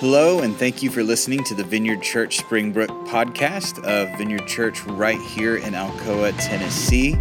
[0.00, 4.84] Hello, and thank you for listening to the Vineyard Church Springbrook podcast of Vineyard Church
[4.84, 7.16] right here in Alcoa, Tennessee.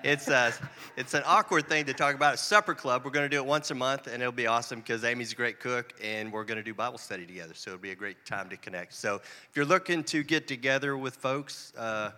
[0.03, 0.53] It's, a,
[0.97, 2.35] it's an awkward thing to talk about.
[2.35, 3.05] A supper club.
[3.05, 5.37] We're going to do it once a month, and it'll be awesome because Amy's a
[5.37, 7.55] great cook, and we're going to do Bible study together.
[7.55, 8.93] So it'll be a great time to connect.
[8.93, 12.11] So if you're looking to get together with folks uh,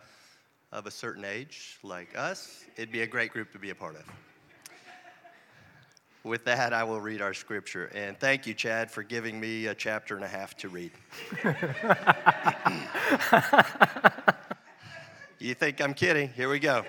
[0.72, 3.96] of a certain age, like us, it'd be a great group to be a part
[3.96, 4.04] of.
[6.22, 7.90] With that, I will read our scripture.
[7.94, 10.92] And thank you, Chad, for giving me a chapter and a half to read.
[15.38, 16.28] you think I'm kidding?
[16.28, 16.84] Here we go.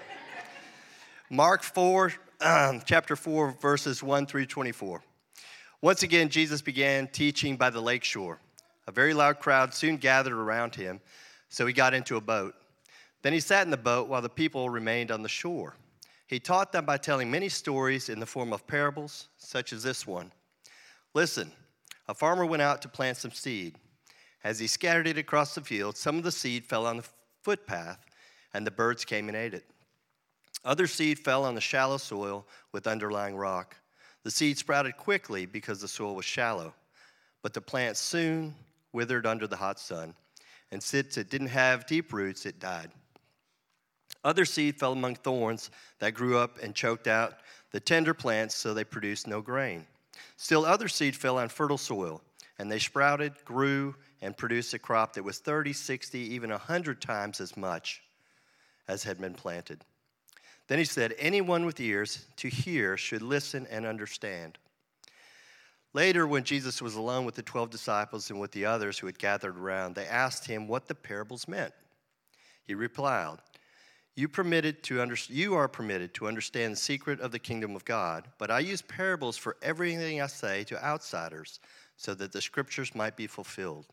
[1.29, 5.01] Mark 4, um, chapter 4, verses 1 through 24.
[5.81, 8.41] Once again, Jesus began teaching by the lake shore.
[8.85, 10.99] A very loud crowd soon gathered around him,
[11.47, 12.53] so he got into a boat.
[13.21, 15.75] Then he sat in the boat while the people remained on the shore.
[16.27, 20.07] He taught them by telling many stories in the form of parables, such as this
[20.07, 20.31] one.
[21.13, 21.51] Listen,
[22.07, 23.75] a farmer went out to plant some seed.
[24.43, 27.05] As he scattered it across the field, some of the seed fell on the
[27.43, 28.05] footpath,
[28.53, 29.65] and the birds came and ate it.
[30.63, 33.75] Other seed fell on the shallow soil with underlying rock.
[34.23, 36.73] The seed sprouted quickly because the soil was shallow,
[37.41, 38.55] but the plant soon
[38.93, 40.13] withered under the hot sun,
[40.71, 42.91] and since it didn't have deep roots, it died.
[44.23, 47.35] Other seed fell among thorns that grew up and choked out
[47.71, 49.85] the tender plants so they produced no grain.
[50.37, 52.21] Still, other seed fell on fertile soil,
[52.59, 57.41] and they sprouted, grew, and produced a crop that was 30, 60, even 100 times
[57.41, 58.03] as much
[58.87, 59.81] as had been planted.
[60.67, 64.57] Then he said, Anyone with ears to hear should listen and understand.
[65.93, 69.19] Later, when Jesus was alone with the 12 disciples and with the others who had
[69.19, 71.73] gathered around, they asked him what the parables meant.
[72.63, 73.39] He replied,
[74.15, 77.85] you, permitted to under, you are permitted to understand the secret of the kingdom of
[77.85, 81.59] God, but I use parables for everything I say to outsiders
[81.95, 83.85] so that the scriptures might be fulfilled.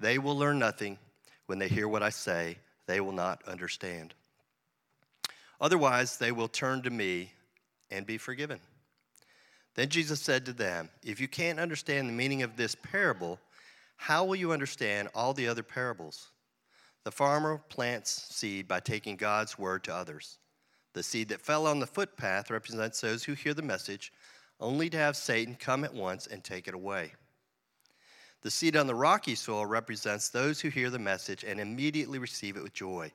[0.00, 0.98] They will learn nothing
[1.46, 4.14] when they hear what I say, they will not understand.
[5.60, 7.32] Otherwise, they will turn to me
[7.90, 8.60] and be forgiven.
[9.74, 13.38] Then Jesus said to them, If you can't understand the meaning of this parable,
[13.96, 16.28] how will you understand all the other parables?
[17.08, 20.36] The farmer plants seed by taking God's word to others.
[20.92, 24.12] The seed that fell on the footpath represents those who hear the message,
[24.60, 27.14] only to have Satan come at once and take it away.
[28.42, 32.58] The seed on the rocky soil represents those who hear the message and immediately receive
[32.58, 33.10] it with joy.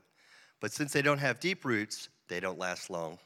[0.59, 3.20] But since they don't have deep roots, they don't last long.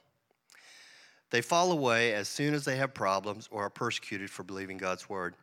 [1.29, 5.07] They fall away as soon as they have problems or are persecuted for believing God's
[5.07, 5.33] word.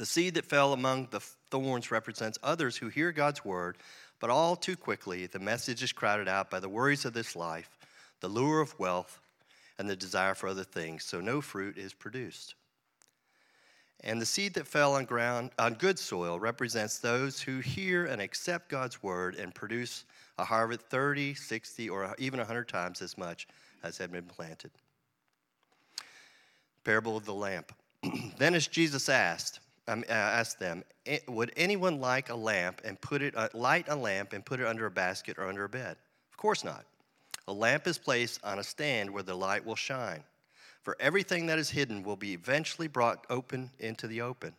[0.00, 3.76] The seed that fell among the thorns represents others who hear God's word,
[4.18, 7.68] but all too quickly the message is crowded out by the worries of this life,
[8.20, 9.20] the lure of wealth,
[9.78, 12.54] and the desire for other things, so no fruit is produced.
[14.02, 18.22] And the seed that fell on ground on good soil represents those who hear and
[18.22, 20.06] accept God's word and produce
[20.38, 23.46] a harvest 30, 60, or even 100 times as much
[23.82, 24.70] as had been planted.
[26.84, 27.74] Parable of the lamp.
[28.38, 30.84] then as Jesus asked, um, uh, asked them,
[31.28, 34.66] Would anyone like a lamp and put it, uh, light a lamp and put it
[34.66, 35.96] under a basket or under a bed?
[36.30, 36.84] Of course not.
[37.48, 40.22] A lamp is placed on a stand where the light will shine.
[40.82, 44.54] For everything that is hidden will be eventually brought open into the open,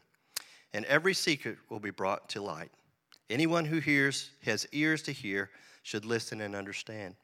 [0.73, 2.71] and every secret will be brought to light.
[3.29, 5.49] Anyone who hears, has ears to hear,
[5.83, 7.15] should listen and understand.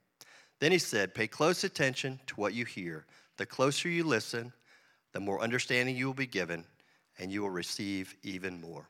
[0.60, 3.06] Then he said, Pay close attention to what you hear.
[3.36, 4.54] The closer you listen,
[5.12, 6.66] the more understanding you will be given
[7.20, 8.88] and you will receive even more.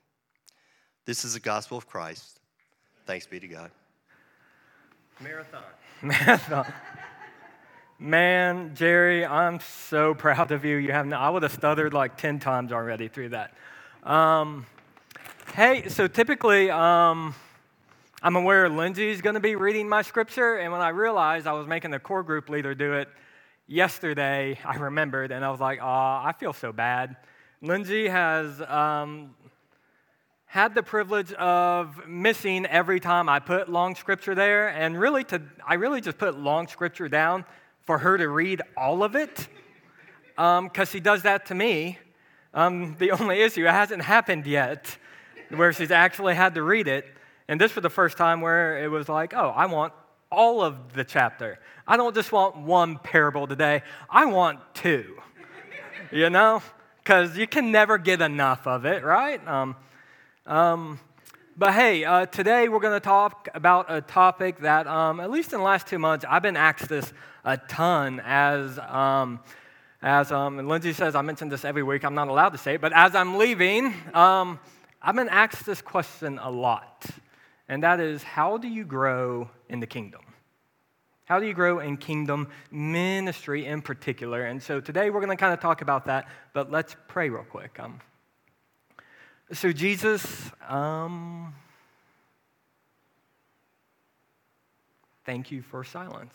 [1.05, 2.39] This is the gospel of Christ.
[3.05, 3.71] Thanks be to God.
[5.21, 5.63] Marathon.
[6.01, 6.73] Marathon.
[7.99, 10.75] Man, Jerry, I'm so proud of you.
[10.75, 13.53] You have no, I would have stuttered like 10 times already through that.
[14.03, 14.67] Um,
[15.55, 17.33] hey, so typically, um,
[18.21, 21.65] I'm aware Lindsay's going to be reading my scripture, and when I realized I was
[21.65, 23.07] making the core group leader do it
[23.65, 27.15] yesterday, I remembered, and I was like, oh, I feel so bad.
[27.61, 29.33] Lindsay has um,
[30.45, 35.41] had the privilege of missing every time I put long scripture there, and really, to,
[35.67, 37.45] I really just put long scripture down
[37.85, 39.47] for her to read all of it,
[40.35, 41.97] because um, she does that to me.
[42.53, 44.95] Um, the only issue, it hasn't happened yet,
[45.49, 47.07] where she's actually had to read it.
[47.47, 49.93] And this was the first time where it was like, oh, I want
[50.31, 51.57] all of the chapter.
[51.87, 53.81] I don't just want one parable today,
[54.11, 55.17] I want two.
[56.11, 56.61] you know?
[57.07, 59.39] Because you can never get enough of it, right?
[59.47, 59.77] Um,
[60.45, 60.99] um,
[61.55, 65.53] but hey, uh, today we're going to talk about a topic that, um, at least
[65.53, 67.13] in the last two months, I've been asked this
[67.45, 68.77] a ton as.
[68.77, 69.39] Um,
[70.01, 72.03] as um, and Lindsay says, I mention this every week.
[72.03, 74.59] I'm not allowed to say it, but as I'm leaving, um,
[75.01, 77.05] I've been asked this question a lot,
[77.69, 80.26] and that is, how do you grow in the kingdom?
[81.27, 84.45] How do you grow in kingdom ministry in particular?
[84.45, 87.43] And so today we're going to kind of talk about that, but let's pray real
[87.43, 87.77] quick.
[87.81, 87.99] Um,
[89.51, 90.25] so, Jesus,
[90.69, 91.53] um,
[95.25, 96.33] thank you for silence.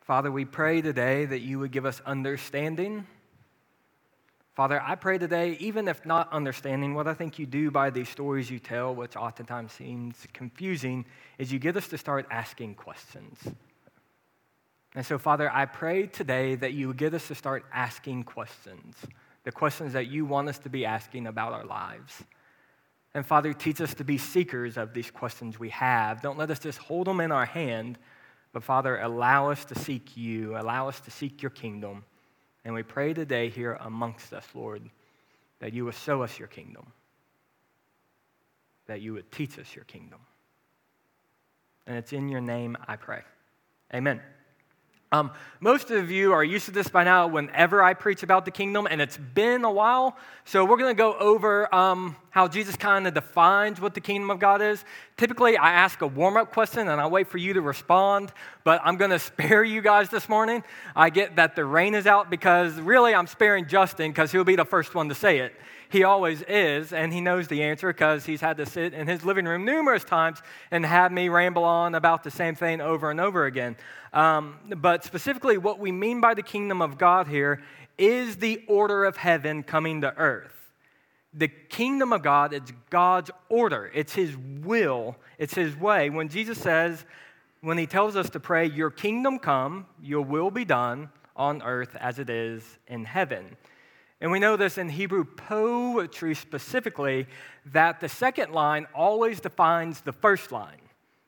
[0.00, 3.06] Father, we pray today that you would give us understanding.
[4.54, 8.10] Father, I pray today, even if not understanding, what I think you do by these
[8.10, 11.06] stories you tell, which oftentimes seems confusing,
[11.38, 13.38] is you get us to start asking questions.
[14.94, 18.96] And so, Father, I pray today that you would get us to start asking questions,
[19.44, 22.22] the questions that you want us to be asking about our lives.
[23.14, 26.20] And Father, teach us to be seekers of these questions we have.
[26.20, 27.98] Don't let us just hold them in our hand,
[28.52, 32.04] but Father, allow us to seek you, allow us to seek your kingdom.
[32.64, 34.82] And we pray today here amongst us, Lord,
[35.58, 36.86] that you would show us your kingdom,
[38.86, 40.20] that you would teach us your kingdom.
[41.86, 43.22] And it's in your name I pray.
[43.92, 44.20] Amen.
[45.12, 45.30] Um,
[45.60, 48.88] most of you are used to this by now whenever I preach about the kingdom,
[48.90, 50.16] and it's been a while.
[50.46, 54.30] So, we're going to go over um, how Jesus kind of defines what the kingdom
[54.30, 54.82] of God is.
[55.18, 58.32] Typically, I ask a warm up question and I wait for you to respond,
[58.64, 60.64] but I'm going to spare you guys this morning.
[60.96, 64.56] I get that the rain is out because really I'm sparing Justin because he'll be
[64.56, 65.54] the first one to say it.
[65.92, 69.26] He always is, and he knows the answer because he's had to sit in his
[69.26, 70.40] living room numerous times
[70.70, 73.76] and have me ramble on about the same thing over and over again.
[74.14, 77.60] Um, but specifically, what we mean by the kingdom of God here
[77.98, 80.72] is the order of heaven coming to earth.
[81.34, 86.08] The kingdom of God, it's God's order, it's His will, it's His way.
[86.08, 87.04] When Jesus says,
[87.60, 91.94] when He tells us to pray, Your kingdom come, your will be done on earth
[92.00, 93.58] as it is in heaven.
[94.22, 97.26] And we know this in Hebrew poetry specifically,
[97.66, 100.78] that the second line always defines the first line.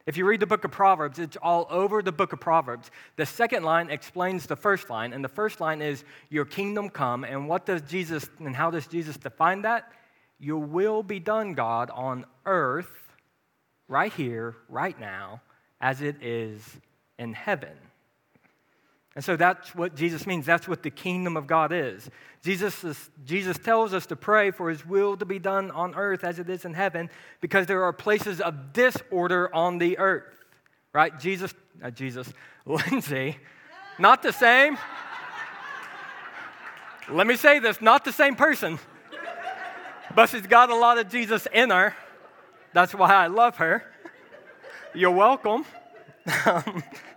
[0.06, 2.93] If you read the book of Proverbs, it's all over the book of Proverbs.
[3.17, 7.25] The second line explains the first line, and the first line is, Your kingdom come.
[7.25, 9.90] And what does Jesus, and how does Jesus define that?
[10.38, 13.08] Your will be done, God, on earth,
[13.88, 15.43] right here, right now,
[15.81, 16.62] as it is
[17.19, 17.76] in heaven.
[19.14, 20.44] And so that's what Jesus means.
[20.44, 22.11] That's what the kingdom of God is.
[22.43, 26.25] Jesus, is, Jesus tells us to pray for his will to be done on earth
[26.25, 27.08] as it is in heaven
[27.40, 30.44] because there are places of disorder on the earth.
[30.93, 31.19] Right?
[31.19, 32.32] Jesus, uh, Jesus,
[32.66, 33.38] Lindsay,
[33.99, 34.76] not the same.
[37.08, 38.78] Let me say this not the same person,
[40.14, 41.94] but she's got a lot of Jesus in her.
[42.73, 43.85] That's why I love her.
[44.94, 45.64] You're welcome.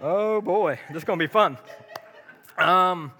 [0.00, 1.58] Oh boy, this is going to be fun.
[2.56, 3.10] Um,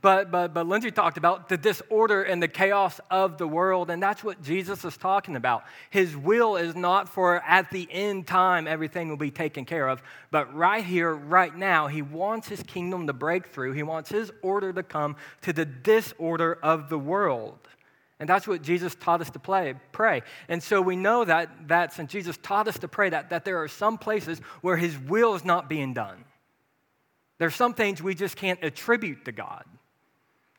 [0.00, 4.02] but, but, but Lindsay talked about the disorder and the chaos of the world, and
[4.02, 5.64] that's what Jesus is talking about.
[5.90, 10.02] His will is not for at the end time everything will be taken care of,
[10.30, 13.72] but right here, right now, he wants his kingdom to break through.
[13.72, 17.58] He wants his order to come to the disorder of the world.
[18.20, 20.22] And that's what Jesus taught us to play, pray.
[20.48, 23.62] And so we know that, that since Jesus taught us to pray, that, that there
[23.62, 26.24] are some places where his will is not being done.
[27.38, 29.64] There's some things we just can't attribute to God.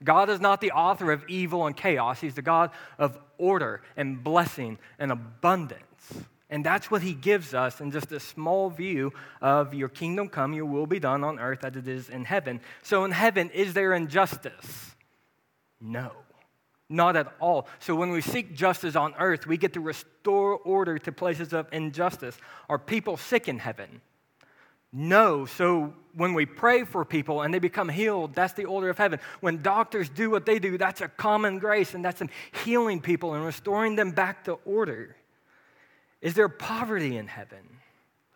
[0.01, 2.22] God is not the author of evil and chaos.
[2.22, 5.84] He's the God of order and blessing and abundance.
[6.50, 9.12] And that's what he gives us in just a small view
[9.42, 12.62] of your kingdom come, your will be done on earth as it is in heaven.
[12.82, 14.96] So, in heaven, is there injustice?
[15.80, 16.12] No.
[16.89, 17.67] Not at all.
[17.79, 21.67] So when we seek justice on earth, we get to restore order to places of
[21.72, 22.36] injustice.
[22.67, 24.01] Are people sick in heaven?
[24.91, 25.46] No.
[25.46, 29.19] So when we pray for people and they become healed, that's the order of heaven.
[29.39, 32.29] When doctors do what they do, that's a common grace and that's them
[32.65, 35.15] healing people and restoring them back to order.
[36.22, 37.60] Is there poverty in heaven?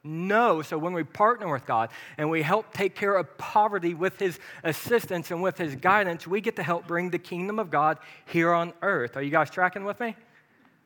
[0.03, 0.61] No.
[0.61, 4.39] So when we partner with God and we help take care of poverty with His
[4.63, 8.51] assistance and with His guidance, we get to help bring the kingdom of God here
[8.51, 9.15] on earth.
[9.15, 10.15] Are you guys tracking with me?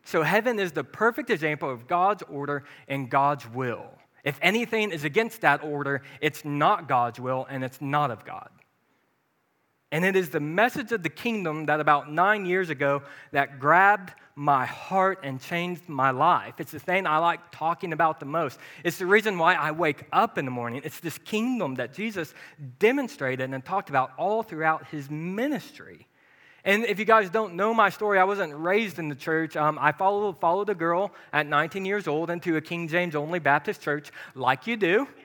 [0.03, 3.85] So heaven is the perfect example of God's order and God's will.
[4.23, 8.49] If anything is against that order, it's not God's will and it's not of God.
[9.91, 14.13] And it is the message of the kingdom that about nine years ago that grabbed
[14.35, 16.55] my heart and changed my life.
[16.59, 18.59] It's the thing I like talking about the most.
[18.83, 20.81] It's the reason why I wake up in the morning.
[20.83, 22.33] It's this kingdom that Jesus
[22.79, 26.05] demonstrated and talked about all throughout his ministry.
[26.65, 29.55] And if you guys don't know my story, I wasn't raised in the church.
[29.55, 33.39] Um, I followed, followed a girl at 19 years old into a King James only
[33.39, 35.07] Baptist church, like you do.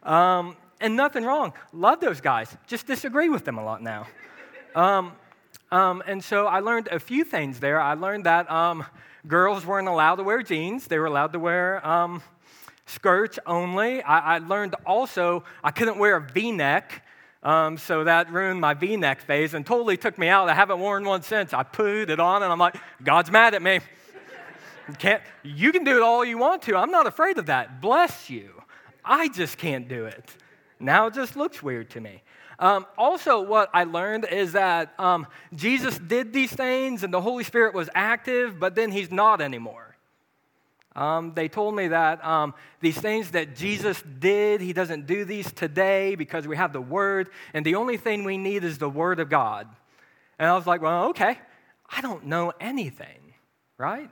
[0.00, 1.52] Um, and nothing wrong.
[1.72, 2.56] Love those guys.
[2.66, 4.06] Just disagree with them a lot now.
[4.74, 5.12] Um,
[5.70, 7.80] um, and so I learned a few things there.
[7.80, 8.84] I learned that um,
[9.26, 12.22] girls weren't allowed to wear jeans, they were allowed to wear um,
[12.86, 14.02] skirts only.
[14.02, 17.04] I, I, learned also I couldn't wear a v neck.
[17.42, 20.48] Um, so that ruined my v neck phase and totally took me out.
[20.48, 21.52] I haven't worn one since.
[21.52, 23.80] I put it on and I'm like, God's mad at me.
[24.88, 26.76] You, can't, you can do it all you want to.
[26.76, 27.80] I'm not afraid of that.
[27.80, 28.62] Bless you.
[29.04, 30.34] I just can't do it.
[30.80, 32.22] Now it just looks weird to me.
[32.58, 37.44] Um, also, what I learned is that um, Jesus did these things and the Holy
[37.44, 39.96] Spirit was active, but then he's not anymore.
[40.96, 45.52] Um, they told me that um, these things that Jesus did, he doesn't do these
[45.52, 49.20] today because we have the Word, and the only thing we need is the Word
[49.20, 49.68] of God.
[50.40, 51.38] And I was like, well, okay,
[51.88, 53.34] I don't know anything,
[53.76, 54.10] right?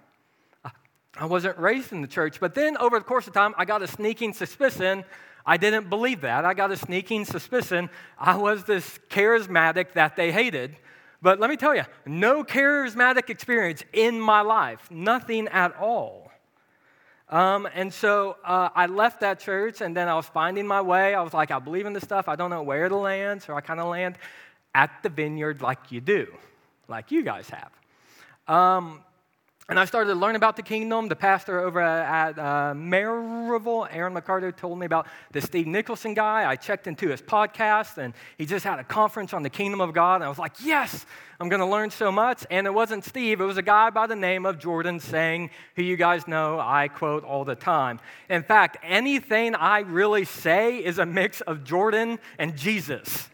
[1.19, 2.41] I wasn't raised in the church.
[2.41, 5.05] But then over the course of time, I got a sneaking suspicion
[5.47, 6.45] I didn't believe that.
[6.45, 7.89] I got a sneaking suspicion
[8.19, 10.77] I was this charismatic that they hated.
[11.23, 16.31] But let me tell you, no charismatic experience in my life, nothing at all.
[17.29, 21.15] Um, and so uh, I left that church, and then I was finding my way.
[21.15, 22.29] I was like, I believe in this stuff.
[22.29, 24.19] I don't know where to land, so I kind of land
[24.75, 26.33] at the vineyard like you do,
[26.87, 27.73] like you guys have.
[28.47, 29.01] Um,
[29.69, 31.09] and I started to learn about the kingdom.
[31.09, 36.49] The pastor over at uh, Maryville, Aaron McCarter, told me about the Steve Nicholson guy.
[36.49, 39.93] I checked into his podcast, and he just had a conference on the kingdom of
[39.93, 40.17] God.
[40.17, 41.05] And I was like, yes,
[41.41, 42.47] I'm going to learn so much.
[42.49, 45.83] And it wasn't Steve, it was a guy by the name of Jordan Seng, who
[45.83, 47.99] you guys know I quote all the time.
[48.31, 53.29] In fact, anything I really say is a mix of Jordan and Jesus.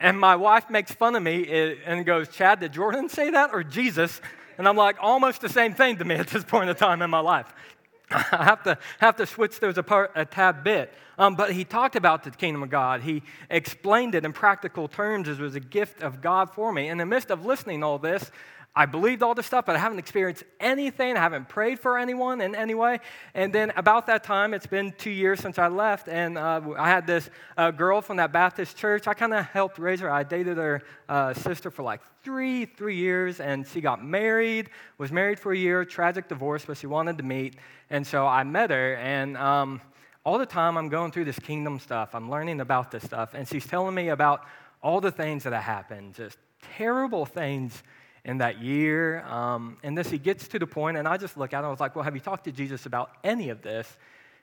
[0.00, 3.62] and my wife makes fun of me and goes, Chad, did Jordan say that or
[3.62, 4.18] Jesus?
[4.58, 7.10] And I'm like, almost the same thing to me at this point in time in
[7.10, 7.52] my life.
[8.10, 10.92] I have to, have to switch those apart a tad bit.
[11.18, 13.02] Um, but he talked about the kingdom of God.
[13.02, 16.88] He explained it in practical terms as was a gift of God for me.
[16.88, 18.30] In the midst of listening all this,
[18.74, 21.14] I believed all this stuff, but I haven't experienced anything.
[21.14, 23.00] I haven't prayed for anyone in any way.
[23.34, 26.88] And then about that time, it's been two years since I left, and uh, I
[26.88, 29.06] had this uh, girl from that Baptist church.
[29.06, 30.10] I kind of helped raise her.
[30.10, 35.12] I dated her uh, sister for like three, three years, and she got married, was
[35.12, 37.56] married for a year, tragic divorce, but she wanted to meet.
[37.90, 39.82] And so I met her, and um,
[40.24, 42.14] all the time I'm going through this kingdom stuff.
[42.14, 44.46] I'm learning about this stuff, and she's telling me about
[44.82, 46.38] all the things that have happened, just
[46.76, 47.82] terrible things
[48.24, 49.22] in that year.
[49.24, 51.66] Um, and this, he gets to the point, and I just look at him, and
[51.66, 53.96] I was like, Well, have you talked to Jesus about any of this?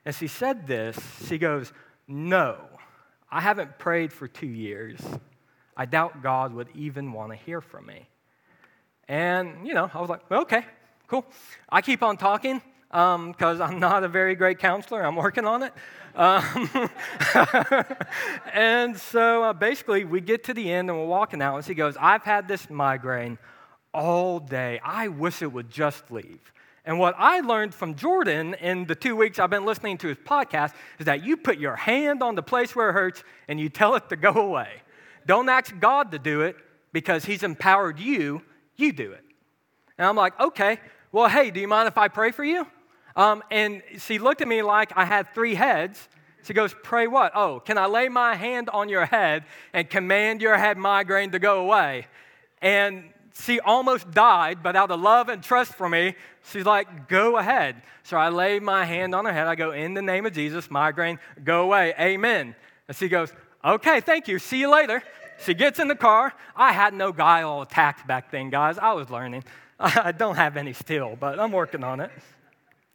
[0.05, 1.71] And she said this, she goes,
[2.07, 2.57] No,
[3.31, 4.99] I haven't prayed for two years.
[5.77, 8.07] I doubt God would even want to hear from me.
[9.07, 10.65] And, you know, I was like, well, okay,
[11.07, 11.25] cool.
[11.69, 15.03] I keep on talking because um, I'm not a very great counselor.
[15.03, 15.73] I'm working on it.
[16.15, 16.69] Um,
[18.53, 21.75] and so uh, basically, we get to the end and we're walking out, and she
[21.75, 23.37] goes, I've had this migraine
[23.93, 24.79] all day.
[24.83, 26.53] I wish it would just leave.
[26.85, 30.17] And what I learned from Jordan in the two weeks I've been listening to his
[30.17, 33.69] podcast is that you put your hand on the place where it hurts and you
[33.69, 34.69] tell it to go away.
[35.25, 36.55] Don't ask God to do it
[36.91, 38.41] because he's empowered you,
[38.75, 39.23] you do it.
[39.97, 40.79] And I'm like, okay,
[41.11, 42.65] well, hey, do you mind if I pray for you?
[43.15, 46.07] Um, and she looked at me like I had three heads.
[46.43, 47.33] She goes, Pray what?
[47.35, 49.43] Oh, can I lay my hand on your head
[49.73, 52.07] and command your head migraine to go away?
[52.61, 53.03] And
[53.39, 56.15] she almost died, but out of love and trust for me,
[56.51, 57.81] she's like, go ahead.
[58.03, 59.47] So I lay my hand on her head.
[59.47, 61.93] I go, in the name of Jesus, migraine, go away.
[61.99, 62.55] Amen.
[62.87, 63.31] And she goes,
[63.63, 64.39] okay, thank you.
[64.39, 65.03] See you later.
[65.45, 66.33] She gets in the car.
[66.55, 68.77] I had no guile attack back then, guys.
[68.77, 69.43] I was learning.
[69.79, 72.11] I don't have any still, but I'm working on it.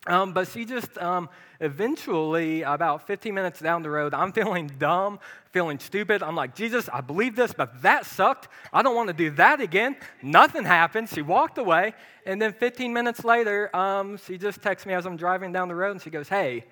[0.06, 1.30] Um, but she just um,
[1.60, 5.18] eventually, about 15 minutes down the road, I'm feeling dumb,
[5.50, 6.22] feeling stupid.
[6.22, 8.48] I'm like, Jesus, I believe this, but that sucked.
[8.72, 9.96] I don't want to do that again.
[10.22, 11.08] Nothing happened.
[11.08, 11.94] She walked away.
[12.26, 15.74] And then 15 minutes later, um, she just texts me as I'm driving down the
[15.74, 16.64] road and she goes, Hey,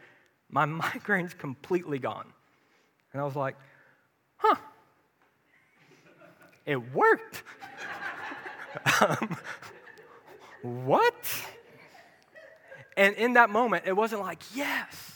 [0.51, 2.27] my migraine's completely gone.
[3.13, 3.57] And I was like,
[4.37, 4.57] Huh,
[6.67, 7.43] it worked.
[9.01, 9.37] um,
[10.63, 11.15] what?
[12.97, 15.13] And in that moment, it wasn't like, yes.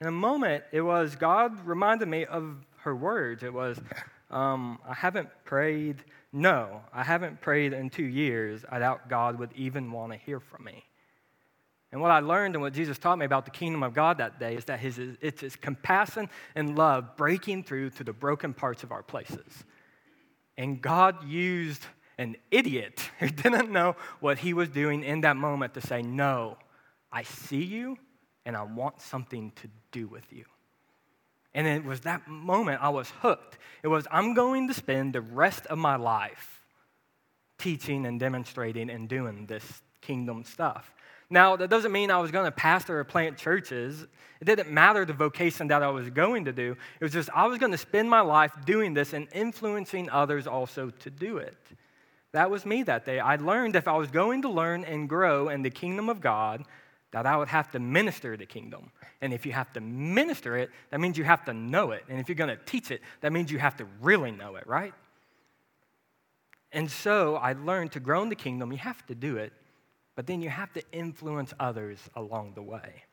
[0.00, 3.42] In a moment, it was God reminded me of her words.
[3.42, 3.80] It was,
[4.30, 8.64] um, I haven't prayed, no, I haven't prayed in two years.
[8.70, 10.84] I doubt God would even want to hear from me.
[11.92, 14.40] And what I learned and what Jesus taught me about the kingdom of God that
[14.40, 18.82] day is that his, it's his compassion and love breaking through to the broken parts
[18.82, 19.64] of our places.
[20.58, 21.86] And God used
[22.18, 26.58] an idiot who didn't know what he was doing in that moment to say, No,
[27.14, 27.96] I see you
[28.44, 30.44] and I want something to do with you.
[31.54, 33.56] And it was that moment I was hooked.
[33.84, 36.60] It was, I'm going to spend the rest of my life
[37.56, 40.92] teaching and demonstrating and doing this kingdom stuff.
[41.30, 44.04] Now, that doesn't mean I was going to pastor or plant churches.
[44.40, 46.76] It didn't matter the vocation that I was going to do.
[47.00, 50.48] It was just I was going to spend my life doing this and influencing others
[50.48, 51.56] also to do it.
[52.32, 53.20] That was me that day.
[53.20, 56.64] I learned if I was going to learn and grow in the kingdom of God,
[57.14, 58.90] that I would have to minister the kingdom.
[59.20, 62.02] And if you have to minister it, that means you have to know it.
[62.08, 64.66] And if you're going to teach it, that means you have to really know it,
[64.66, 64.92] right?
[66.72, 69.52] And so I learned to grow in the kingdom, you have to do it,
[70.16, 73.04] but then you have to influence others along the way.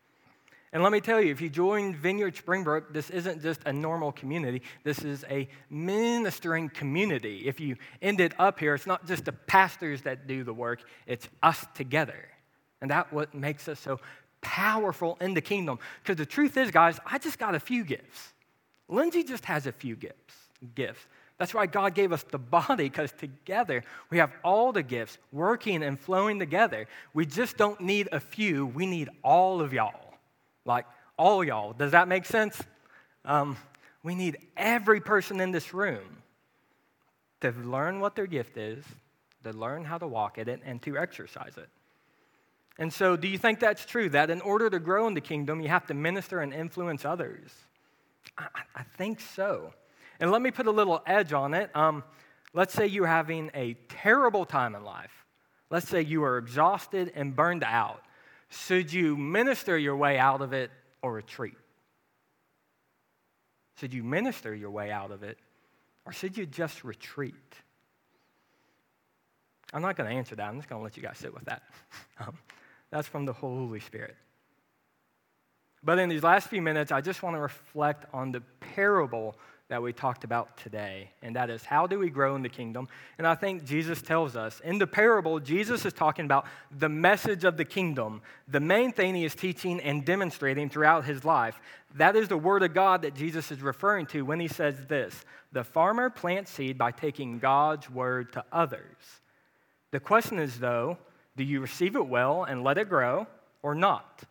[0.74, 4.12] And let me tell you, if you join Vineyard Springbrook, this isn't just a normal
[4.12, 4.64] community.
[4.84, 7.44] This is a ministering community.
[7.46, 11.30] If you ended up here, it's not just the pastors that do the work, it's
[11.44, 12.30] us together.
[12.82, 14.00] And that's what makes us so
[14.42, 15.80] powerful in the kingdom.
[16.02, 18.34] Because the truth is, guys, I just got a few gifts.
[18.90, 20.36] Lindsay just has a few gifts.
[20.76, 21.06] Gifts.
[21.38, 25.82] That's why God gave us the body, because together we have all the gifts working
[25.82, 26.88] and flowing together.
[27.16, 30.14] We just don't need a few, we need all of y'all.
[30.66, 30.86] Like,
[31.18, 31.74] all y'all.
[31.74, 32.62] Does that make sense?
[33.26, 33.58] Um,
[34.04, 36.18] we need every person in this room
[37.42, 38.84] to learn what their gift is,
[39.44, 41.70] to learn how to walk in it, and to exercise it.
[42.82, 44.10] And so, do you think that's true?
[44.10, 47.52] That in order to grow in the kingdom, you have to minister and influence others?
[48.40, 49.76] I, I think so.
[50.20, 51.70] And let me put a little edge on it.
[51.76, 52.04] Um,
[52.56, 55.12] let's say you're having a terrible time in life.
[55.70, 58.02] Let's say you are exhausted and burned out.
[58.50, 60.72] Should you minister your way out of it
[61.04, 61.54] or retreat?
[63.80, 65.38] Should you minister your way out of it
[66.04, 67.36] or should you just retreat?
[69.72, 70.50] I'm not going to answer that.
[70.50, 71.62] I'm just going to let you guys sit with that.
[72.20, 72.38] Um,
[72.92, 74.16] that's from the Holy Spirit.
[75.84, 79.36] But in these last few minutes, I just want to reflect on the parable
[79.72, 82.90] that we talked about today, and that is how do we grow in the kingdom?
[83.18, 86.46] And I think Jesus tells us in the parable, Jesus is talking about
[86.78, 91.24] the message of the kingdom, the main thing he is teaching and demonstrating throughout his
[91.24, 91.58] life.
[91.96, 95.24] That is the word of God that Jesus is referring to when he says this
[95.54, 99.22] The farmer plants seed by taking God's word to others.
[99.92, 100.98] The question is, though,
[101.38, 103.28] do you receive it well and let it grow
[103.64, 104.24] or not?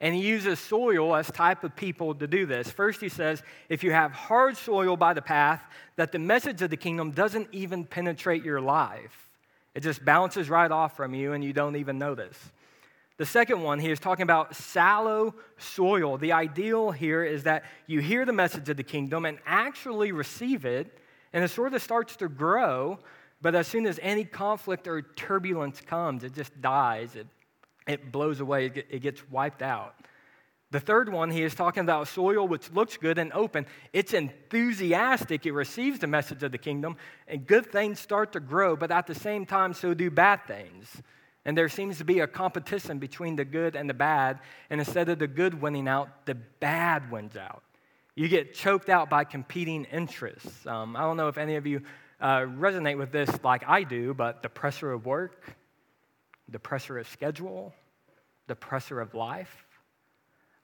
[0.00, 2.70] And he uses soil as type of people to do this.
[2.70, 5.64] First, he says, if you have hard soil by the path,
[5.96, 9.30] that the message of the kingdom doesn't even penetrate your life.
[9.74, 12.38] It just bounces right off from you and you don't even notice.
[13.16, 16.18] The second one, he is talking about sallow soil.
[16.18, 20.64] The ideal here is that you hear the message of the kingdom and actually receive
[20.64, 20.98] it,
[21.32, 22.98] and it sort of starts to grow,
[23.44, 27.14] but as soon as any conflict or turbulence comes, it just dies.
[27.14, 27.26] It,
[27.86, 29.96] it blows away, it gets wiped out.
[30.70, 33.66] The third one, he is talking about soil which looks good and open.
[33.92, 35.44] It's enthusiastic.
[35.44, 36.96] It receives the message of the kingdom,
[37.28, 41.02] and good things start to grow, but at the same time, so do bad things.
[41.44, 44.38] And there seems to be a competition between the good and the bad,
[44.70, 47.62] and instead of the good winning out, the bad wins out.
[48.14, 50.66] You get choked out by competing interests.
[50.66, 51.82] Um, I don't know if any of you
[52.24, 55.54] uh, resonate with this like I do, but the pressure of work,
[56.48, 57.74] the pressure of schedule,
[58.46, 59.66] the pressure of life,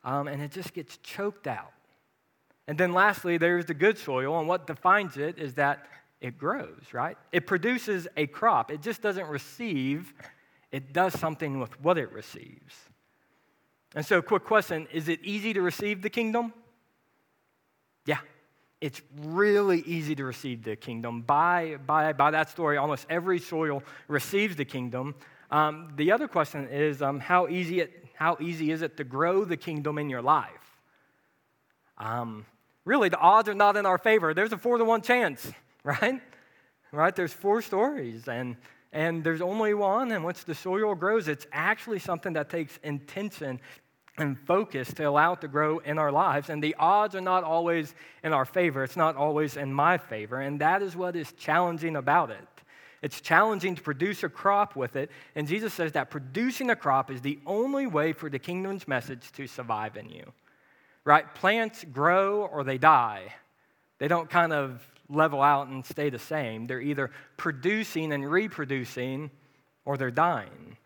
[0.02, 1.72] um, and it just gets choked out.
[2.66, 5.86] And then lastly, there's the good soil, and what defines it is that
[6.22, 7.18] it grows, right?
[7.30, 8.70] It produces a crop.
[8.70, 10.14] It just doesn't receive,
[10.72, 12.74] it does something with what it receives.
[13.94, 16.54] And so, quick question is it easy to receive the kingdom?
[18.80, 21.20] It's really easy to receive the kingdom.
[21.22, 25.14] By, by, by that story, almost every soil receives the kingdom.
[25.50, 29.44] Um, the other question is um, how, easy it, how easy is it to grow
[29.44, 30.78] the kingdom in your life?
[31.98, 32.46] Um,
[32.86, 34.32] really, the odds are not in our favor.
[34.32, 35.52] There's a four to one chance,
[35.84, 36.20] right?
[36.90, 37.14] Right?
[37.14, 38.56] There's four stories, and
[38.92, 40.10] and there's only one.
[40.10, 43.60] And once the soil grows, it's actually something that takes intention
[44.20, 46.50] and focus to allow it to grow in our lives.
[46.50, 48.84] And the odds are not always in our favor.
[48.84, 50.40] It's not always in my favor.
[50.40, 52.46] And that is what is challenging about it.
[53.02, 55.10] It's challenging to produce a crop with it.
[55.34, 59.32] And Jesus says that producing a crop is the only way for the kingdom's message
[59.32, 60.32] to survive in you.
[61.04, 61.34] Right?
[61.34, 63.34] Plants grow or they die.
[63.98, 66.66] They don't kind of level out and stay the same.
[66.66, 69.30] They're either producing and reproducing
[69.84, 70.76] or they're dying.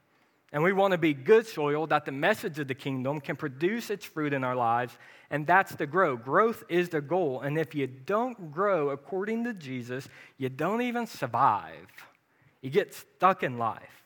[0.55, 3.91] And we want to be good soil that the message of the kingdom can produce
[3.91, 4.97] its fruit in our lives,
[5.29, 6.17] and that's the grow.
[6.17, 7.41] Growth is the goal.
[7.41, 11.89] And if you don't grow according to Jesus, you don't even survive.
[12.63, 14.05] You get stuck in life.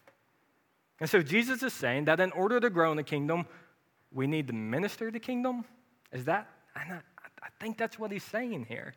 [1.00, 3.44] And so Jesus is saying that in order to grow in the kingdom,
[4.10, 5.66] we need to minister the kingdom.
[6.12, 6.48] Is that?
[6.74, 7.00] I
[7.60, 8.94] think that's what he's saying here.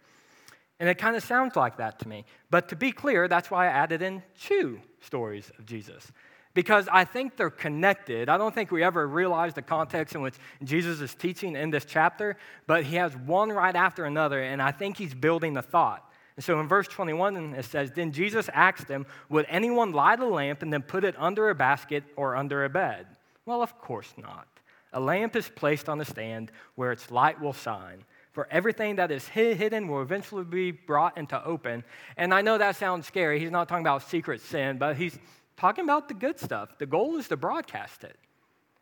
[0.79, 2.23] And it kind of sounds like that to me.
[2.49, 6.13] But to be clear, that's why I added in two stories of Jesus
[6.53, 8.29] because I think they're connected.
[8.29, 11.85] I don't think we ever realize the context in which Jesus is teaching in this
[11.85, 12.37] chapter,
[12.67, 16.07] but he has one right after another, and I think he's building the thought.
[16.35, 20.25] And so in verse 21, it says, Then Jesus asked them, Would anyone light a
[20.25, 23.05] lamp and then put it under a basket or under a bed?
[23.45, 24.47] Well, of course not.
[24.93, 28.03] A lamp is placed on a stand where its light will shine.
[28.31, 31.83] For everything that is hidden will eventually be brought into open.
[32.15, 33.39] And I know that sounds scary.
[33.39, 35.19] He's not talking about secret sin, but he's
[35.61, 36.75] talking about the good stuff.
[36.79, 38.17] The goal is to broadcast it,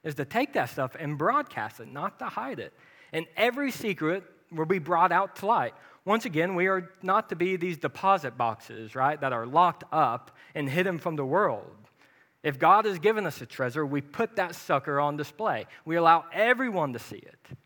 [0.02, 2.72] is to take that stuff and broadcast it, not to hide it.
[3.12, 5.74] And every secret will be brought out to light.
[6.06, 10.32] Once again, we are not to be these deposit boxes, right, that are locked up
[10.56, 11.76] and hidden from the world.
[12.44, 15.65] If God has given us a treasure, we put that sucker on display.
[15.84, 17.58] We allow everyone to see it.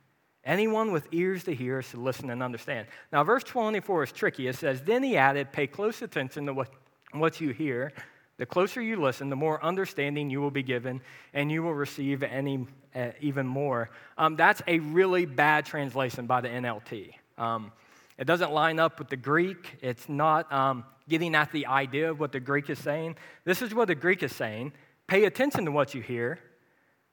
[0.44, 2.88] Anyone with ears to hear should listen and understand.
[3.12, 4.48] Now, verse 24 is tricky.
[4.48, 6.72] It says, Then he added, Pay close attention to what,
[7.12, 7.94] what you hear
[8.38, 11.02] the closer you listen, the more understanding you will be given,
[11.34, 12.66] and you will receive any,
[12.96, 13.90] uh, even more.
[14.18, 17.14] Um, that's a really bad translation by the NLT.
[17.38, 17.72] Um,
[18.18, 19.78] it doesn't line up with the Greek.
[19.82, 23.18] It's not um, getting at the idea of what the Greek is saying.
[23.44, 24.74] This is what the Greek is saying
[25.06, 26.40] pay attention to what you hear.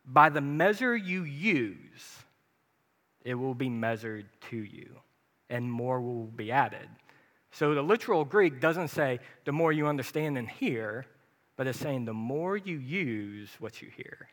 [0.06, 2.16] By the measure you use,
[3.22, 4.96] it will be measured to you,
[5.50, 6.88] and more will be added.
[7.52, 11.06] So the literal Greek doesn't say the more you understand and hear,
[11.56, 14.28] but it's saying the more you use what you hear.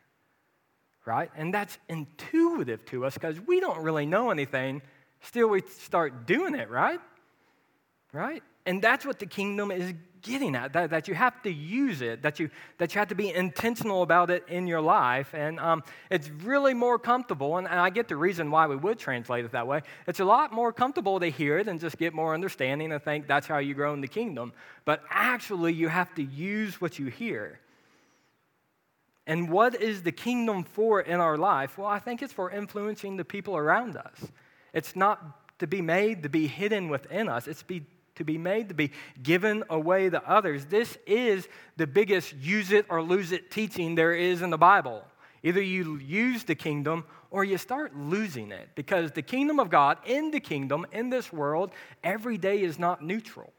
[1.04, 1.30] Right?
[1.36, 4.82] And that's intuitive to us because we don't really know anything.
[5.22, 7.00] Still, we start doing it, right?
[8.12, 8.42] Right?
[8.66, 12.22] And that's what the kingdom is getting at that, that you have to use it,
[12.22, 15.34] that you, that you have to be intentional about it in your life.
[15.34, 18.98] And um, it's really more comfortable, and, and I get the reason why we would
[18.98, 19.82] translate it that way.
[20.06, 23.26] It's a lot more comfortable to hear it and just get more understanding and think
[23.26, 24.52] that's how you grow in the kingdom.
[24.84, 27.60] But actually, you have to use what you hear.
[29.26, 31.76] And what is the kingdom for in our life?
[31.76, 34.32] Well, I think it's for influencing the people around us.
[34.72, 37.84] It's not to be made to be hidden within us, it's be
[38.18, 40.66] to be made, to be given away to others.
[40.66, 45.02] This is the biggest use it or lose it teaching there is in the Bible.
[45.42, 49.98] Either you use the kingdom or you start losing it because the kingdom of God,
[50.04, 53.52] in the kingdom, in this world, every day is not neutral.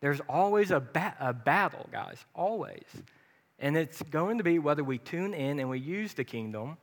[0.00, 2.84] There's always a, ba- a battle, guys, always.
[3.58, 6.76] And it's going to be whether we tune in and we use the kingdom,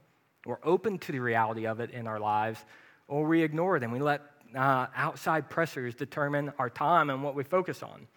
[0.46, 2.64] we're open to the reality of it in our lives,
[3.08, 4.22] or we ignore it and we let
[4.56, 8.08] uh, outside pressures determine our time and what we focus on.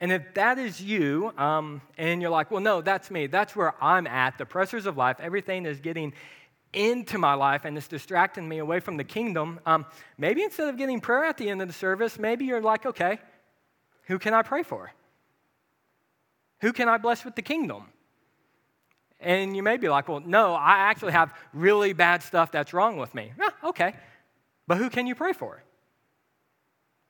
[0.00, 3.74] And if that is you, um, and you're like, well, no, that's me, that's where
[3.82, 6.14] I'm at, the pressures of life, everything is getting
[6.72, 9.84] into my life and it's distracting me away from the kingdom, um,
[10.16, 13.18] maybe instead of getting prayer at the end of the service, maybe you're like, okay,
[14.04, 14.90] who can I pray for?
[16.60, 17.84] Who can I bless with the kingdom?
[19.18, 22.96] And you may be like, well, no, I actually have really bad stuff that's wrong
[22.96, 23.32] with me.
[23.38, 23.94] Yeah, okay.
[24.70, 25.64] But who can you pray for?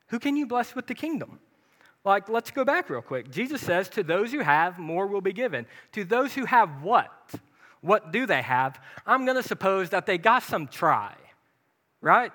[0.07, 1.39] Who can you bless with the kingdom?
[2.03, 3.29] Like, let's go back real quick.
[3.29, 5.67] Jesus says, To those who have, more will be given.
[5.91, 7.35] To those who have what?
[7.81, 8.81] What do they have?
[9.05, 11.13] I'm going to suppose that they got some try,
[12.01, 12.31] right?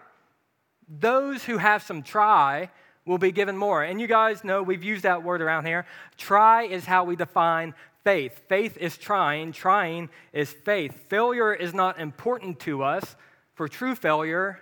[0.89, 2.71] Those who have some try
[3.05, 3.83] will be given more.
[3.83, 5.87] And you guys know we've used that word around here.
[6.17, 8.45] Try is how we define faith.
[8.49, 11.09] Faith is trying, trying is faith.
[11.09, 13.17] Failure is not important to us.
[13.55, 14.61] For true failure,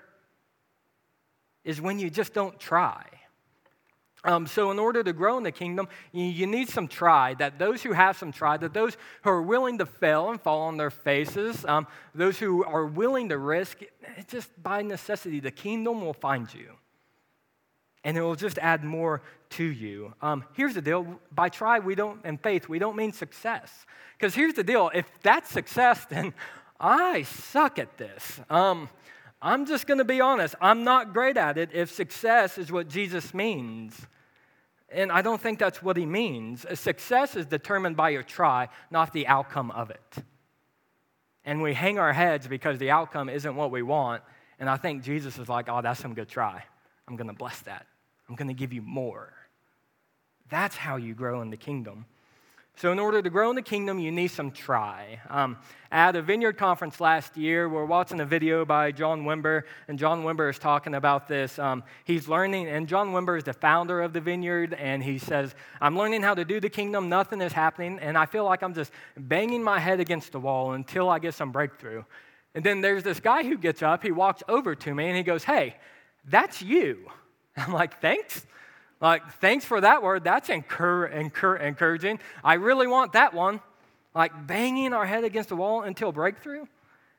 [1.65, 3.05] is when you just don't try.
[4.27, 7.35] Um, so, in order to grow in the kingdom, you, you, need some try.
[7.35, 10.63] That those who have some try, that those who are willing to fail and fall
[10.63, 13.81] on their faces, um, those who are willing to risk,
[14.29, 16.71] just by necessity, the kingdom will find you.
[18.03, 20.15] And it will just add more to you.
[20.23, 23.85] Um, here's the deal by try, we don't, and faith, we don't mean success.
[24.19, 26.33] Because here's the deal if that's success, then
[26.81, 28.41] I suck at this.
[29.45, 30.55] I'm just going to be honest.
[30.59, 33.95] I'm not great at it if success is what Jesus means.
[34.89, 36.65] And I don't think that's what he means.
[36.81, 40.15] Success is determined by your try, not the outcome of it.
[41.45, 44.23] And we hang our heads because the outcome isn't what we want.
[44.59, 46.65] And I think Jesus is like, oh, that's some good try.
[47.07, 47.87] I'm going to bless that.
[48.31, 49.31] I'm going to give you more.
[50.49, 52.07] That's how you grow in the kingdom.
[52.77, 55.21] So, in order to grow in the kingdom, you need some try.
[55.31, 55.59] Um,
[55.93, 60.25] at a vineyard conference last year, we're watching a video by John Wimber, and John
[60.25, 61.57] Wimber is talking about this.
[61.61, 65.55] Um, he's learning, and John Wimber is the founder of the vineyard, and he says,
[65.81, 68.75] I'm learning how to do the kingdom, nothing is happening, and I feel like I'm
[68.75, 72.03] just banging my head against the wall until I get some breakthrough.
[72.57, 75.23] And then there's this guy who gets up, he walks over to me, and he
[75.23, 75.77] goes, Hey,
[76.25, 77.09] that's you.
[77.57, 78.45] I'm like, Thanks.
[79.05, 80.25] Like, thanks for that word.
[80.25, 82.21] That's incur- incur- encouraging.
[82.43, 83.61] I really want that one.
[84.15, 86.65] Like, banging our head against the wall until breakthrough.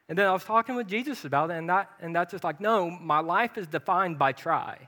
[0.10, 2.60] And then I was talking with Jesus about it, and, that, and that's just like,
[2.60, 4.80] no, my life is defined by try.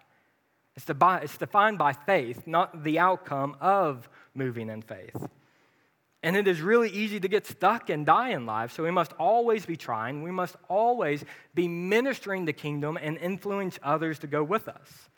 [0.76, 5.28] It's, it's defined by faith, not the outcome of moving in faith.
[6.24, 9.14] And it is really easy to get stuck and die in life, so we must
[9.20, 10.24] always be trying.
[10.24, 15.10] We must always be ministering the kingdom and influence others to go with us.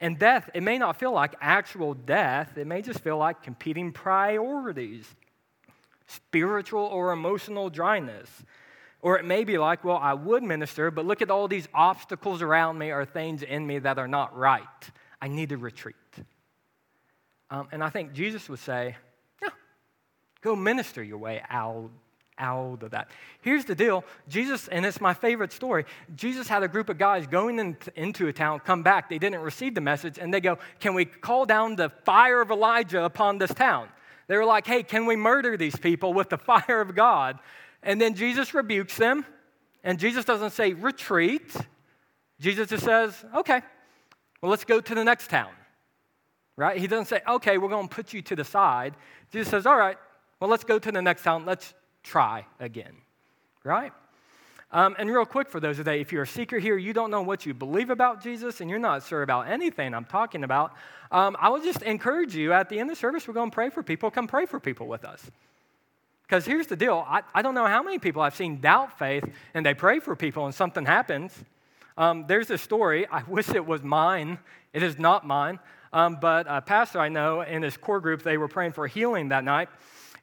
[0.00, 3.92] And death, it may not feel like actual death, it may just feel like competing
[3.92, 5.06] priorities,
[6.06, 8.30] spiritual or emotional dryness.
[9.00, 12.42] Or it may be like, well, I would minister, but look at all these obstacles
[12.42, 14.62] around me or things in me that are not right.
[15.20, 15.96] I need to retreat.
[17.50, 18.96] Um, and I think Jesus would say,
[19.40, 19.50] yeah,
[20.40, 21.90] go minister your way out
[22.38, 23.10] out of that.
[23.40, 27.26] Here's the deal Jesus, and it's my favorite story Jesus had a group of guys
[27.26, 29.08] going in, into a town, come back.
[29.08, 32.50] They didn't receive the message, and they go, Can we call down the fire of
[32.50, 33.88] Elijah upon this town?
[34.28, 37.38] They were like, Hey, can we murder these people with the fire of God?
[37.82, 39.24] And then Jesus rebukes them,
[39.84, 41.54] and Jesus doesn't say, Retreat.
[42.40, 43.62] Jesus just says, Okay,
[44.42, 45.50] well, let's go to the next town.
[46.58, 46.78] Right?
[46.78, 48.94] He doesn't say, Okay, we're going to put you to the side.
[49.30, 49.96] Jesus says, All right,
[50.40, 51.46] well, let's go to the next town.
[51.46, 51.74] Let's
[52.06, 52.94] try again,
[53.64, 53.92] right?
[54.72, 57.22] Um, and real quick for those today, if you're a seeker here, you don't know
[57.22, 60.74] what you believe about Jesus, and you're not sure about anything I'm talking about,
[61.10, 63.54] um, I would just encourage you at the end of the service, we're going to
[63.54, 64.10] pray for people.
[64.10, 65.30] Come pray for people with us.
[66.26, 69.24] Because here's the deal I, I don't know how many people I've seen doubt faith
[69.54, 71.32] and they pray for people and something happens.
[71.96, 74.38] Um, there's a story, I wish it was mine.
[74.72, 75.60] It is not mine.
[75.92, 79.28] Um, but a pastor I know in his core group, they were praying for healing
[79.28, 79.68] that night.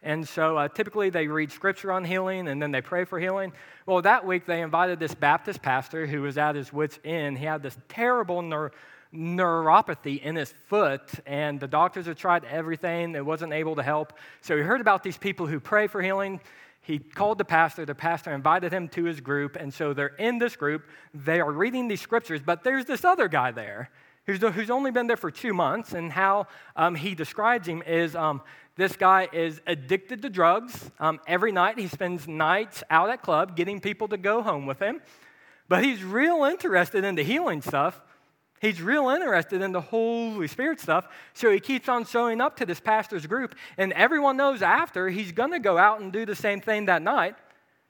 [0.03, 3.53] And so uh, typically they read scripture on healing and then they pray for healing.
[3.85, 7.37] Well, that week they invited this Baptist pastor who was at his wits' end.
[7.37, 8.71] He had this terrible neur-
[9.13, 13.15] neuropathy in his foot, and the doctors had tried everything.
[13.15, 14.13] It wasn't able to help.
[14.41, 16.41] So he heard about these people who pray for healing.
[16.81, 17.85] He called the pastor.
[17.85, 19.55] The pastor invited him to his group.
[19.55, 20.83] And so they're in this group.
[21.13, 23.89] They are reading these scriptures, but there's this other guy there
[24.25, 25.93] who's, who's only been there for two months.
[25.93, 28.41] And how um, he describes him is um,
[28.75, 30.91] this guy is addicted to drugs.
[30.99, 34.79] Um, every night he spends nights out at club getting people to go home with
[34.79, 35.01] him.
[35.67, 38.01] But he's real interested in the healing stuff.
[38.62, 41.07] He's real interested in the Holy Spirit stuff.
[41.33, 43.55] So he keeps on showing up to this pastor's group.
[43.77, 47.01] And everyone knows after he's going to go out and do the same thing that
[47.01, 47.36] night.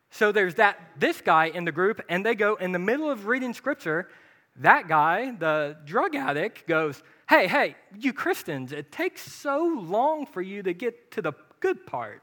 [0.09, 3.25] So there's that this guy in the group, and they go in the middle of
[3.25, 4.09] reading scripture.
[4.57, 10.41] That guy, the drug addict, goes, Hey, hey, you Christians, it takes so long for
[10.41, 12.21] you to get to the good part.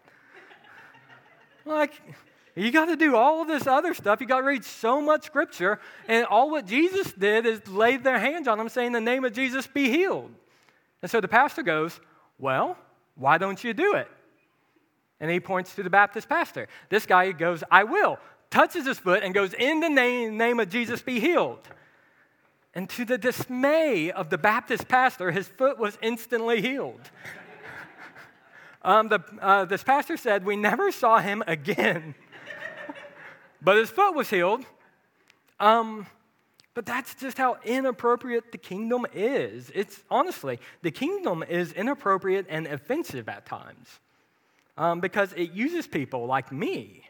[1.64, 2.00] like,
[2.54, 4.20] you got to do all this other stuff.
[4.20, 5.80] You got to read so much scripture.
[6.06, 9.32] And all what Jesus did is lay their hands on them, saying, the name of
[9.32, 10.30] Jesus, be healed.
[11.02, 11.98] And so the pastor goes,
[12.38, 12.76] Well,
[13.14, 14.08] why don't you do it?
[15.20, 16.68] And he points to the Baptist pastor.
[16.88, 18.18] This guy goes, I will,
[18.50, 21.68] touches his foot, and goes, In the name, name of Jesus, be healed.
[22.74, 27.00] And to the dismay of the Baptist pastor, his foot was instantly healed.
[28.82, 32.14] um, the, uh, this pastor said, We never saw him again.
[33.62, 34.64] but his foot was healed.
[35.58, 36.06] Um,
[36.74, 39.70] but that's just how inappropriate the kingdom is.
[39.74, 44.00] It's honestly, the kingdom is inappropriate and offensive at times
[44.76, 47.04] um, because it uses people like me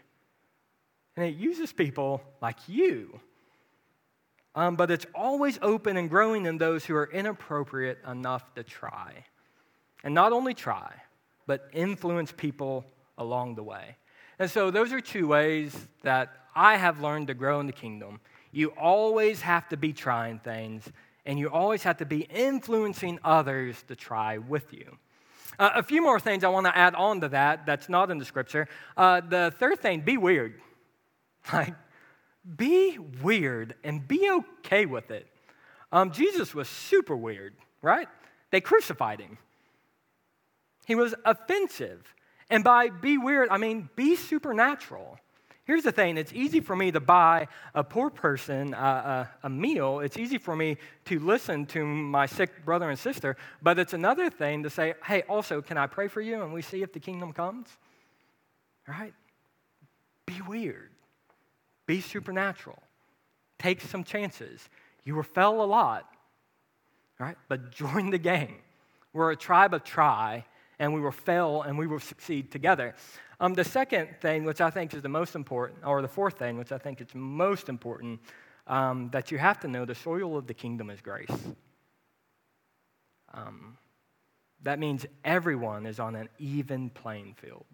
[1.17, 3.21] and it uses people like you
[4.55, 9.25] um, but it's always open and growing in those who are inappropriate enough to try.
[10.03, 10.93] And not only try,
[11.47, 12.85] but influence people
[13.19, 13.97] along the way.
[14.39, 18.21] And so, those are two ways that I have learned to grow in the kingdom.
[18.53, 20.91] You always have to be trying things,
[21.27, 24.97] and you always have to be influencing others to try with you.
[25.59, 28.19] Uh, a few more things I want to add on to that that's not in
[28.19, 28.67] the scripture.
[28.97, 30.55] Uh, the third thing, be weird.
[31.53, 31.75] Like,
[32.57, 35.27] be weird and be okay with it.
[35.93, 38.09] Um, Jesus was super weird, right?
[38.51, 39.39] They crucified him.
[40.87, 42.15] He was offensive.
[42.49, 45.19] And by be weird, I mean be supernatural.
[45.65, 49.49] Here's the thing it's easy for me to buy a poor person uh, a, a,
[49.51, 50.01] meal.
[50.01, 54.31] It's easy for me to listen to my sick brother and sister, but it's another
[54.31, 56.99] thing to say, hey, also, can I pray for you and we see if the
[56.99, 57.69] kingdom comes?
[58.89, 59.15] Right?
[60.27, 60.90] Be weird.
[61.91, 62.81] Be supernatural.
[63.59, 64.69] Take some chances.
[65.03, 66.09] You were fell a lot,
[67.19, 67.37] right?
[67.49, 68.59] But join the game.
[69.13, 70.45] We're a tribe of try,
[70.79, 72.95] and we will fail and we will succeed together.
[73.41, 76.59] Um, the second thing, which I think is the most important, or the fourth thing,
[76.59, 78.21] which I think is most important,
[78.69, 81.29] um, that you have to know the soil of the kingdom is grace.
[83.35, 83.77] Um,
[84.63, 87.67] that means everyone is on an even playing field.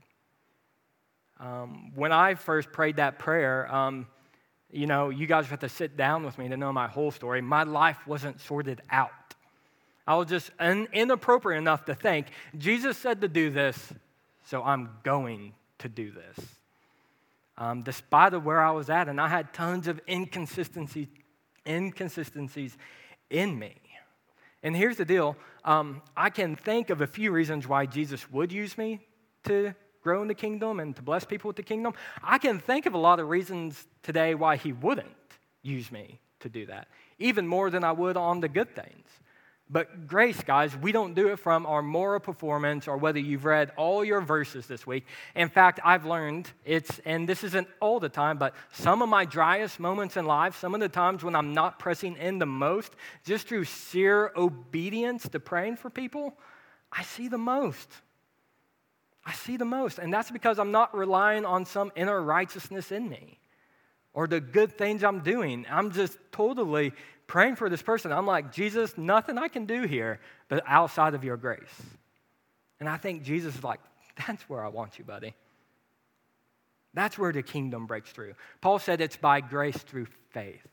[1.38, 4.06] Um, when I first prayed that prayer, um,
[4.70, 7.40] you know, you guys have to sit down with me to know my whole story.
[7.40, 9.10] My life wasn't sorted out.
[10.06, 13.92] I was just un- inappropriate enough to think Jesus said to do this,
[14.44, 16.46] so I'm going to do this.
[17.58, 21.08] Um, despite of where I was at, and I had tons of inconsistencies,
[21.66, 22.76] inconsistencies
[23.30, 23.74] in me.
[24.62, 28.52] And here's the deal um, I can think of a few reasons why Jesus would
[28.52, 29.00] use me
[29.44, 29.74] to
[30.06, 31.92] grow in the kingdom and to bless people with the kingdom.
[32.22, 35.08] I can think of a lot of reasons today why he wouldn't
[35.62, 36.86] use me to do that,
[37.18, 39.08] even more than I would on the good things.
[39.68, 43.72] But grace, guys, we don't do it from our moral performance or whether you've read
[43.76, 45.06] all your verses this week.
[45.34, 49.24] In fact, I've learned it's, and this isn't all the time, but some of my
[49.24, 52.92] driest moments in life, some of the times when I'm not pressing in the most,
[53.24, 56.38] just through sheer obedience to praying for people,
[56.92, 57.88] I see the most.
[59.26, 59.98] I see the most.
[59.98, 63.40] And that's because I'm not relying on some inner righteousness in me
[64.14, 65.66] or the good things I'm doing.
[65.68, 66.92] I'm just totally
[67.26, 68.12] praying for this person.
[68.12, 71.60] I'm like, Jesus, nothing I can do here but outside of your grace.
[72.78, 73.80] And I think Jesus is like,
[74.26, 75.34] that's where I want you, buddy.
[76.94, 78.34] That's where the kingdom breaks through.
[78.60, 80.66] Paul said it's by grace through faith,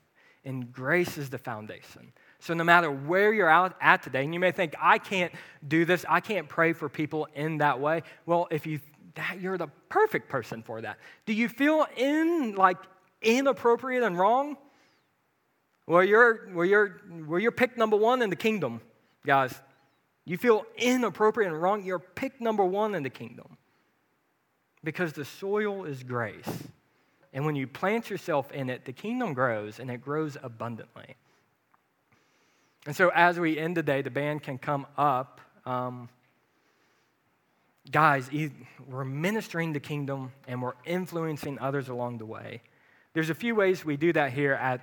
[0.46, 2.12] and grace is the foundation.
[2.40, 5.32] So, no matter where you're out at today, and you may think, I can't
[5.68, 8.04] do this, I can't pray for people in that way.
[8.26, 8.80] Well, if you
[9.16, 10.98] that you're the perfect person for that.
[11.26, 12.78] Do you feel in like
[13.22, 14.58] inappropriate and wrong?
[15.86, 18.82] Well, you're, well, you're, well, you're pick number one in the kingdom,
[19.26, 19.54] guys.
[20.26, 23.58] You feel inappropriate and wrong, you're pick number one in the kingdom.
[24.84, 26.64] Because the soil is grace.
[27.34, 31.16] And when you plant yourself in it, the kingdom grows and it grows abundantly.
[32.86, 35.42] And so, as we end today, the band can come up.
[35.66, 36.10] Um,
[37.90, 38.30] guys,
[38.88, 42.62] we're ministering the kingdom and we're influencing others along the way.
[43.14, 44.82] There's a few ways we do that here at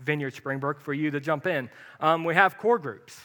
[0.00, 1.70] Vineyard Springbrook for you to jump in.
[2.00, 3.18] Um, we have core groups.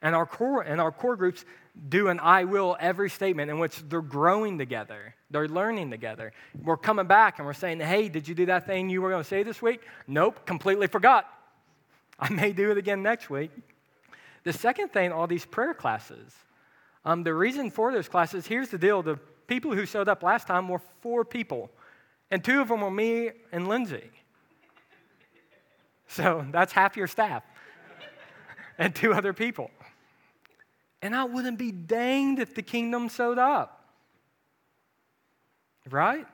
[0.00, 1.44] And our core, and our core groups
[1.88, 5.14] do an I will every statement in which they're growing together.
[5.30, 6.32] They're learning together.
[6.62, 9.22] We're coming back and we're saying, hey, did you do that thing you were going
[9.22, 9.82] to say this week?
[10.06, 11.26] Nope, completely forgot.
[12.18, 13.50] I may do it again next week.
[14.44, 16.32] The second thing, all these prayer classes.
[17.04, 20.46] Um, the reason for those classes, here's the deal the people who showed up last
[20.46, 21.70] time were four people,
[22.30, 24.10] and two of them were me and Lindsay.
[26.08, 27.42] So that's half your staff
[28.78, 29.70] and two other people.
[31.02, 33.84] And I wouldn't be danged if the kingdom showed up.
[35.88, 36.26] Right?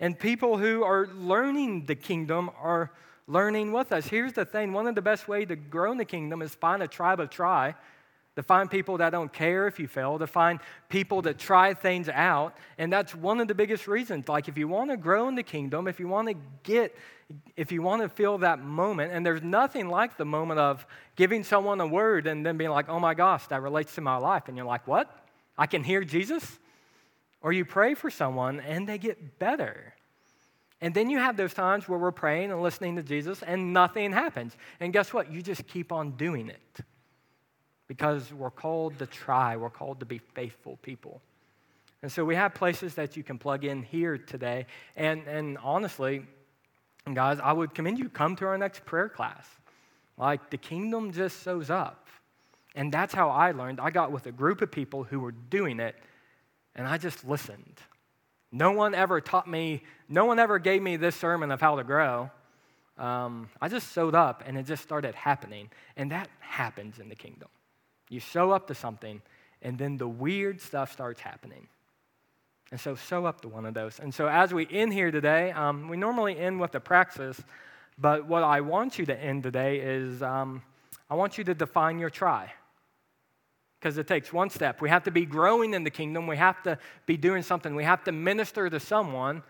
[0.00, 2.92] And people who are learning the kingdom are
[3.26, 4.06] learning with us.
[4.06, 6.82] Here's the thing one of the best ways to grow in the kingdom is find
[6.82, 7.74] a tribe of try
[8.38, 12.08] to find people that don't care if you fail, to find people that try things
[12.08, 12.56] out.
[12.78, 14.28] And that's one of the biggest reasons.
[14.28, 16.94] Like, if you want to grow in the kingdom, if you want to get,
[17.56, 21.42] if you want to feel that moment, and there's nothing like the moment of giving
[21.42, 24.44] someone a word and then being like, oh my gosh, that relates to my life.
[24.46, 25.12] And you're like, what?
[25.58, 26.60] I can hear Jesus?
[27.42, 29.94] Or you pray for someone and they get better.
[30.80, 34.12] And then you have those times where we're praying and listening to Jesus and nothing
[34.12, 34.56] happens.
[34.78, 35.32] And guess what?
[35.32, 36.84] You just keep on doing it
[37.88, 41.20] because we're called to try, we're called to be faithful people.
[42.02, 44.66] And so we have places that you can plug in here today.
[44.94, 46.24] And, and honestly,
[47.12, 49.46] guys, I would commend you come to our next prayer class.
[50.16, 52.06] Like the kingdom just shows up.
[52.76, 53.80] And that's how I learned.
[53.80, 55.96] I got with a group of people who were doing it,
[56.76, 57.80] and I just listened.
[58.52, 61.84] No one ever taught me, no one ever gave me this sermon of how to
[61.84, 62.30] grow.
[62.96, 65.70] Um, I just showed up and it just started happening.
[65.96, 67.48] And that happens in the kingdom.
[68.08, 69.20] You show up to something,
[69.62, 71.68] and then the weird stuff starts happening.
[72.70, 73.98] And so, show up to one of those.
[73.98, 77.40] And so, as we end here today, um, we normally end with a praxis,
[77.98, 80.62] but what I want you to end today is um,
[81.08, 82.52] I want you to define your try.
[83.80, 84.80] Because it takes one step.
[84.80, 87.84] We have to be growing in the kingdom, we have to be doing something, we
[87.84, 89.42] have to minister to someone.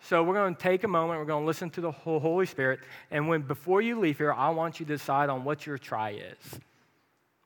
[0.00, 2.80] So we're going to take a moment, we're going to listen to the Holy Spirit,
[3.10, 6.10] and when before you leave here, I want you to decide on what your try
[6.10, 6.60] is.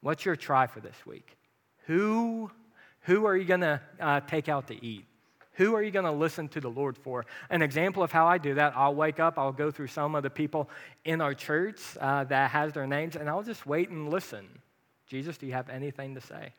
[0.00, 1.36] What's your try for this week?
[1.86, 2.50] Who,
[3.02, 5.04] who are you going to uh, take out to eat?
[5.54, 7.24] Who are you going to listen to the Lord for?
[7.48, 10.22] An example of how I do that, I'll wake up, I'll go through some of
[10.22, 10.68] the people
[11.04, 14.46] in our church uh, that has their names, and I'll just wait and listen.
[15.06, 16.52] Jesus, do you have anything to say?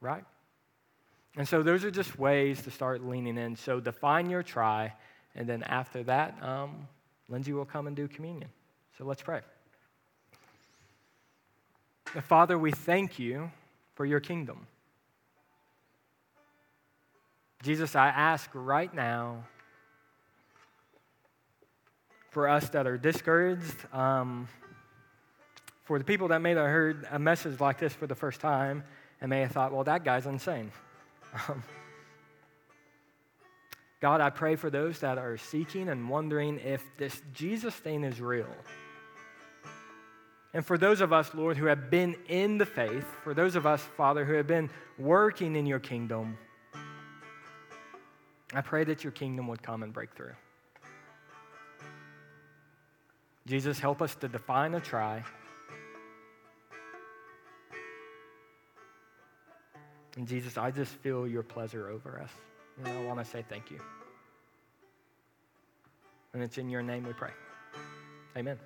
[0.00, 0.24] Right?
[1.36, 3.56] And so those are just ways to start leaning in.
[3.56, 4.92] So define your try,
[5.34, 6.86] and then after that, um,
[7.28, 8.50] Lindsay will come and do communion.
[8.96, 9.40] So let's pray.
[12.20, 13.50] Father, we thank you
[13.94, 14.66] for your kingdom.
[17.62, 19.44] Jesus, I ask right now
[22.30, 24.48] for us that are discouraged, um,
[25.84, 28.84] for the people that may have heard a message like this for the first time
[29.20, 30.70] and may have thought, well, that guy's insane.
[31.48, 31.62] Um,
[34.00, 38.20] God, I pray for those that are seeking and wondering if this Jesus thing is
[38.20, 38.48] real.
[40.54, 43.66] And for those of us, Lord, who have been in the faith, for those of
[43.66, 46.36] us, Father, who have been working in your kingdom,
[48.54, 50.34] I pray that your kingdom would come and break through.
[53.46, 55.24] Jesus, help us to define a try.
[60.16, 62.30] And Jesus, I just feel your pleasure over us.
[62.78, 63.80] And I want to say thank you.
[66.34, 67.32] And it's in your name we pray.
[68.36, 68.58] Amen.